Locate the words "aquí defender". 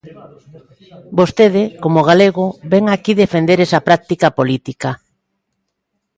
2.89-3.59